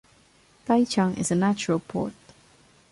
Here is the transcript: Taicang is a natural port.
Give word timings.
Taicang 0.65 1.15
is 1.19 1.29
a 1.29 1.35
natural 1.35 1.77
port. 1.79 2.13